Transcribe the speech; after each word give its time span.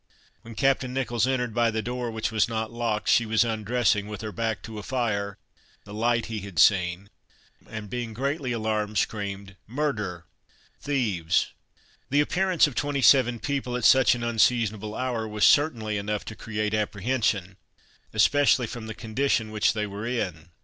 When 0.41 0.55
Captain 0.55 0.95
Nicholls 0.95 1.27
entered 1.27 1.53
by 1.53 1.69
the 1.69 1.83
door, 1.83 2.09
which 2.09 2.31
was 2.31 2.49
not 2.49 2.71
locked, 2.71 3.07
she 3.07 3.27
was 3.27 3.43
undressing, 3.43 4.07
with 4.07 4.21
her 4.21 4.31
back 4.31 4.63
to 4.63 4.79
a 4.79 4.81
fire, 4.81 5.37
the 5.83 5.93
light 5.93 6.25
he 6.25 6.39
had 6.39 6.57
seen, 6.57 7.11
and 7.69 7.87
being 7.87 8.11
greatly 8.15 8.51
alarmed, 8.51 8.97
screamed, 8.97 9.57
"Murder! 9.67 10.25
thieves!" 10.79 11.51
The 12.09 12.19
appearance 12.19 12.65
of 12.65 12.73
twenty 12.73 13.03
seven 13.03 13.39
people 13.39 13.77
at 13.77 13.85
such 13.85 14.15
an 14.15 14.23
unseasonable 14.23 14.95
hour, 14.95 15.27
was 15.27 15.45
certainly 15.45 15.99
enough 15.99 16.25
to 16.25 16.35
create 16.35 16.73
apprehension, 16.73 17.57
especially 18.11 18.65
from 18.65 18.87
the 18.87 18.95
condition 18.95 19.51
which 19.51 19.73
they 19.73 19.85
were 19.85 20.07
in. 20.07 20.49